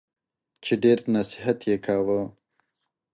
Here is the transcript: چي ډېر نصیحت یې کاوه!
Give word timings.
چي 0.63 0.73
ډېر 0.83 0.99
نصیحت 1.15 1.59
یې 1.69 1.77
کاوه! 1.85 2.19